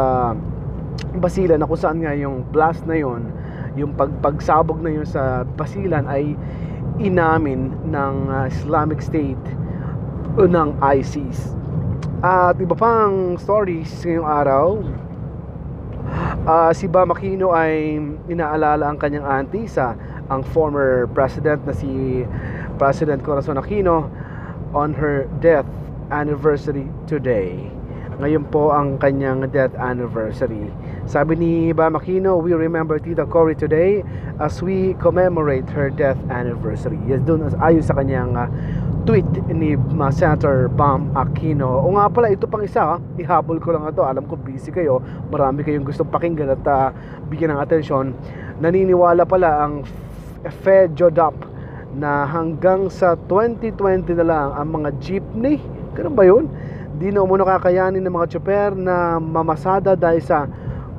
Basilan 1.19 1.59
na 1.59 1.67
kung 1.67 1.79
saan 1.79 1.99
nga 1.99 2.15
yung 2.15 2.47
blast 2.49 2.87
na 2.87 2.95
yon 2.95 3.27
yung 3.75 3.93
pagpagsabog 3.99 4.79
na 4.79 4.95
yon 4.95 5.03
sa 5.03 5.43
Basilan 5.43 6.07
ay 6.07 6.33
inamin 6.97 7.75
ng 7.91 8.15
Islamic 8.47 9.03
State 9.03 9.43
ng 10.47 10.79
ISIS 10.79 11.51
at 12.23 12.55
iba 12.59 12.75
pang 12.75 13.35
stories 13.35 13.91
ngayong 14.07 14.27
araw 14.27 14.65
uh, 16.47 16.71
si 16.71 16.87
Bam 16.87 17.11
Aquino 17.11 17.51
ay 17.51 17.99
inaalala 18.31 18.87
ang 18.87 18.95
kanyang 18.95 19.27
auntie 19.27 19.67
sa 19.67 19.95
ang 20.29 20.45
former 20.55 21.09
president 21.11 21.59
na 21.67 21.73
si 21.75 22.23
President 22.79 23.19
Corazon 23.25 23.59
Aquino 23.59 24.07
on 24.71 24.93
her 24.95 25.25
death 25.41 25.67
anniversary 26.13 26.85
today. 27.09 27.57
Ngayon 28.19 28.51
po 28.51 28.75
ang 28.75 28.99
kanyang 28.99 29.47
death 29.47 29.71
anniversary. 29.79 30.67
Sabi 31.07 31.39
ni 31.39 31.51
Bam 31.71 31.95
Aquino, 31.95 32.35
we 32.43 32.51
remember 32.51 32.99
Tita 32.99 33.23
Cory 33.23 33.55
today 33.55 34.03
as 34.43 34.59
we 34.59 34.91
commemorate 34.99 35.71
her 35.71 35.87
death 35.87 36.19
anniversary. 36.27 36.99
Yes, 37.07 37.23
doon 37.23 37.47
ayon 37.63 37.79
sa 37.79 37.95
kanyang 37.95 38.35
uh, 38.35 38.51
tweet 39.03 39.27
ni 39.51 39.75
uh, 39.75 40.11
Senator 40.11 40.67
Bam 40.71 41.11
Aquino. 41.15 41.83
O 41.85 41.93
nga 41.95 42.07
pala, 42.11 42.31
ito 42.31 42.47
pang 42.49 42.63
isa, 42.63 42.81
ha? 42.81 42.95
ihabol 43.19 43.59
ko 43.59 43.75
lang 43.75 43.87
ito. 43.87 44.03
Alam 44.03 44.25
ko 44.27 44.35
busy 44.35 44.71
kayo, 44.73 45.03
marami 45.29 45.63
kayong 45.63 45.87
gustong 45.87 46.09
pakinggan 46.11 46.55
at 46.55 46.63
uh, 46.67 46.89
bigyan 47.27 47.55
ng 47.55 47.61
atensyon. 47.61 48.11
Naniniwala 48.59 49.23
pala 49.23 49.67
ang 49.67 49.87
FEDJODAP 50.43 51.35
na 51.95 52.27
hanggang 52.27 52.87
sa 52.87 53.17
2020 53.27 54.13
na 54.21 54.25
lang 54.25 54.47
ang 54.53 54.69
mga 54.79 54.89
jeepney, 55.01 55.57
ganun 55.97 56.15
ba 56.15 56.23
yun? 56.27 56.45
Di 56.99 57.09
na 57.09 57.23
umuno 57.23 57.47
kakayanin 57.47 58.03
ng 58.03 58.13
mga 58.13 58.37
tsoper 58.37 58.75
na 58.75 59.17
mamasada 59.17 59.95
dahil 59.95 60.21
sa 60.21 60.45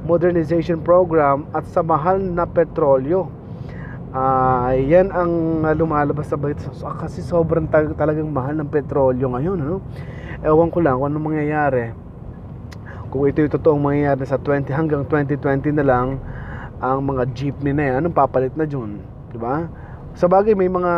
modernization 0.03 0.81
program 0.81 1.47
at 1.55 1.63
sa 1.71 1.85
mahal 1.85 2.19
na 2.19 2.49
petrolyo. 2.49 3.40
Ah, 4.11 4.75
yan 4.75 5.15
ang 5.15 5.63
uh, 5.63 5.71
lumalabas 5.71 6.27
sa 6.27 6.35
balita 6.35 6.67
kasi 6.99 7.23
sobrang 7.23 7.71
tag- 7.71 7.95
talagang 7.95 8.27
mahal 8.27 8.59
ng 8.59 8.67
petrolyo 8.67 9.31
ngayon, 9.31 9.63
ano? 9.63 9.79
Ewan 10.43 10.67
ko 10.67 10.83
lang 10.83 10.99
kung 10.99 11.15
anong 11.15 11.31
mangyayari. 11.31 11.95
Kung 13.07 13.31
ito 13.31 13.39
yung 13.39 13.55
totoong 13.55 13.79
mangyayari 13.79 14.27
sa 14.27 14.35
20 14.35 14.67
hanggang 14.75 15.07
2020 15.07 15.79
na 15.79 15.87
lang 15.87 16.19
ang 16.83 16.99
mga 17.07 17.23
jeepney 17.39 17.71
na 17.71 17.87
yan, 17.87 17.95
anong 18.03 18.19
papalit 18.19 18.51
na 18.59 18.67
dyan? 18.67 18.99
Di 19.31 19.39
ba? 19.39 19.71
Sa 20.19 20.27
bagay, 20.27 20.59
may 20.59 20.67
mga 20.67 20.93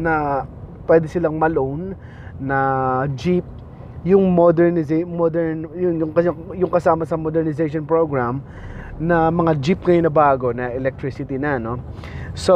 na 0.00 0.48
pwede 0.88 1.12
silang 1.12 1.36
malone 1.36 1.92
na 2.40 3.04
jeep 3.20 3.44
yung 4.00 4.32
modernize 4.32 5.04
modern 5.04 5.68
yung, 5.76 6.08
yung 6.08 6.10
yung 6.56 6.72
kasama 6.72 7.04
sa 7.04 7.20
modernization 7.20 7.84
program 7.84 8.40
na 9.00 9.32
mga 9.32 9.52
jeep 9.58 9.80
ngayon 9.80 10.04
na 10.06 10.12
bago 10.12 10.52
na 10.52 10.68
electricity 10.70 11.40
na 11.40 11.56
no? 11.56 11.80
So 12.36 12.54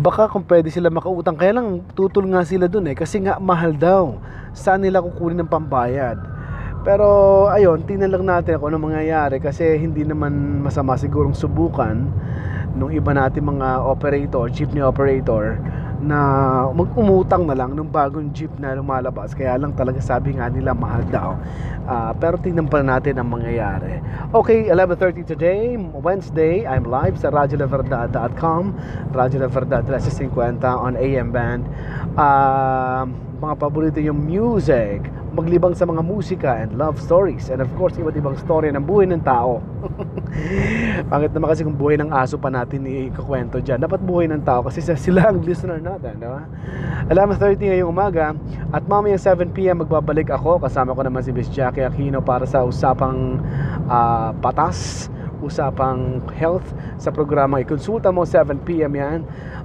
baka 0.00 0.32
kung 0.32 0.48
pwede 0.48 0.72
sila 0.72 0.88
makautang 0.88 1.36
kaya 1.36 1.60
lang 1.60 1.84
tutol 1.92 2.24
nga 2.32 2.40
sila 2.42 2.64
dun 2.66 2.88
eh. 2.88 2.96
Kasi 2.96 3.20
nga 3.20 3.36
mahal 3.36 3.76
daw. 3.76 4.16
Saan 4.56 4.82
nila 4.82 5.04
kukunin 5.04 5.44
ng 5.44 5.50
pambayad? 5.52 6.18
Pero 6.80 7.46
ayun 7.52 7.84
tingnan 7.84 8.08
lang 8.08 8.24
natin 8.24 8.56
kung 8.56 8.72
ano 8.72 8.80
mangyayari 8.80 9.36
kasi 9.36 9.76
hindi 9.76 10.00
naman 10.00 10.64
masama 10.64 10.96
sigurong 10.96 11.36
subukan 11.36 12.08
nung 12.72 12.88
iba 12.88 13.12
natin 13.12 13.44
mga 13.44 13.84
operator 13.84 14.48
jeepney 14.48 14.80
operator 14.80 15.60
na 16.00 16.18
mag-umutang 16.72 17.44
na 17.44 17.52
lang 17.52 17.76
ng 17.76 17.84
bagong 17.92 18.32
jeep 18.32 18.48
na 18.56 18.72
lumalabas. 18.72 19.36
Kaya 19.36 19.60
lang 19.60 19.76
talaga 19.76 20.00
sabi 20.00 20.32
nga 20.36 20.48
nila 20.48 20.72
mahal 20.72 21.04
daw. 21.12 21.36
Uh, 21.84 22.12
pero 22.16 22.40
tingnan 22.40 22.68
pa 22.68 22.80
natin 22.80 23.20
ang 23.20 23.28
mangyayari. 23.28 24.00
Okay 24.32 24.72
11.30 24.72 25.28
today 25.28 25.76
Wednesday. 25.76 26.64
I'm 26.64 26.88
live 26.88 27.20
sa 27.20 27.28
La 27.28 27.44
Verdad 27.44 28.08
1350 29.12 30.64
on 30.64 30.96
AM 30.96 31.28
band. 31.30 31.68
Uh, 32.16 33.04
mga 33.40 33.54
paborito 33.56 34.00
yung 34.00 34.20
music 34.24 35.04
maglibang 35.30 35.74
sa 35.78 35.86
mga 35.86 36.02
musika 36.02 36.58
and 36.58 36.74
love 36.74 36.98
stories 36.98 37.50
and 37.54 37.62
of 37.62 37.70
course 37.78 37.94
iba't 37.94 38.14
ibang 38.18 38.34
story 38.38 38.74
ng 38.74 38.82
buhay 38.82 39.06
ng 39.06 39.22
tao. 39.22 39.62
Bakit 41.12 41.30
naman 41.34 41.48
kasi 41.54 41.62
kung 41.62 41.78
buhay 41.78 41.98
ng 42.02 42.10
aso 42.10 42.34
pa 42.36 42.50
natin 42.50 42.82
ikukwento 42.86 43.62
dyan. 43.62 43.78
Dapat 43.78 44.02
buhay 44.02 44.26
ng 44.26 44.42
tao 44.42 44.66
kasi 44.66 44.82
sila 44.82 45.30
ang 45.30 45.42
listener 45.42 45.78
natin 45.78 46.18
di 46.18 46.26
ba? 46.26 46.42
Alam 47.10 47.34
30 47.34 47.58
ngayong 47.58 47.90
umaga 47.90 48.34
at 48.74 48.82
mamaya 48.90 49.14
7pm 49.14 49.86
magbabalik 49.86 50.30
ako. 50.34 50.58
Kasama 50.62 50.94
ko 50.94 51.02
naman 51.06 51.22
si 51.22 51.30
Miss 51.30 51.50
Jackie 51.50 51.86
Aquino 51.86 52.18
para 52.18 52.44
sa 52.44 52.66
usapang 52.66 53.38
uh, 53.86 54.34
patas 54.42 55.10
usapang 55.40 56.20
health. 56.36 56.64
Sa 57.00 57.08
programa 57.08 57.64
ikonsulta 57.64 58.12
mo 58.12 58.28
7pm 58.28 58.92
yan 58.92 59.18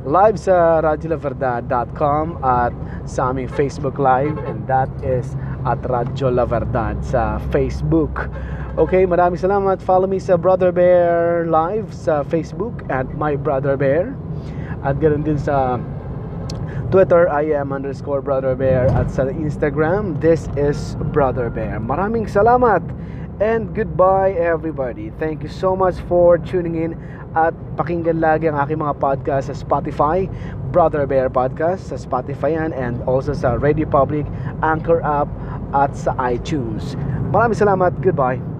live 0.06 0.38
sa 0.38 0.86
radyolaverdad.com 0.86 2.26
at 2.46 2.74
sa 3.10 3.34
aming 3.34 3.50
Facebook 3.50 3.98
Live 3.98 4.38
and 4.46 4.62
that 4.70 4.90
is 5.02 5.34
at 5.66 5.82
Radyo 5.82 6.30
La 6.30 6.46
Verdad 6.46 7.02
sa 7.02 7.42
Facebook. 7.50 8.30
Okay, 8.78 9.10
maraming 9.10 9.42
salamat. 9.42 9.82
Follow 9.82 10.06
me 10.06 10.22
sa 10.22 10.38
Brother 10.38 10.70
Bear 10.70 11.44
Live 11.50 11.90
sa 11.90 12.22
Facebook 12.22 12.86
at 12.94 13.10
My 13.18 13.34
Brother 13.34 13.74
Bear. 13.74 14.14
At 14.86 15.02
ganoon 15.02 15.26
din 15.26 15.42
sa 15.42 15.82
Twitter, 16.94 17.26
I 17.26 17.58
am 17.58 17.74
underscore 17.74 18.22
Brother 18.22 18.54
Bear. 18.54 18.86
At 18.94 19.10
sa 19.10 19.26
Instagram, 19.26 20.22
this 20.22 20.46
is 20.54 20.94
Brother 21.10 21.50
Bear. 21.50 21.82
Maraming 21.82 22.30
salamat 22.30 22.86
and 23.40 23.76
goodbye 23.76 24.32
everybody. 24.32 25.12
Thank 25.20 25.44
you 25.44 25.50
so 25.50 25.76
much 25.76 26.00
for 26.08 26.38
tuning 26.38 26.76
in 26.80 26.92
at 27.36 27.52
pakinggan 27.76 28.24
lagi 28.24 28.48
ang 28.48 28.56
aking 28.56 28.80
mga 28.80 28.96
podcast 28.96 29.52
sa 29.52 29.56
Spotify, 29.56 30.32
Brother 30.72 31.04
Bear 31.04 31.28
Podcast 31.28 31.92
sa 31.92 32.00
Spotify 32.00 32.56
yan 32.56 32.72
and 32.72 33.04
also 33.04 33.36
sa 33.36 33.60
Radio 33.60 33.84
Public, 33.84 34.24
Anchor 34.64 35.04
app 35.04 35.28
at 35.76 35.92
sa 36.00 36.16
iTunes. 36.16 36.96
Maraming 37.36 37.60
salamat. 37.60 37.92
Goodbye. 38.00 38.55